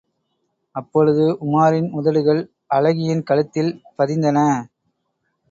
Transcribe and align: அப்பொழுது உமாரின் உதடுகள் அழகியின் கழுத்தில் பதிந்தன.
அப்பொழுது 0.75 1.25
உமாரின் 1.41 1.89
உதடுகள் 1.91 2.41
அழகியின் 2.73 3.23
கழுத்தில் 3.23 3.71
பதிந்தன. 3.97 4.39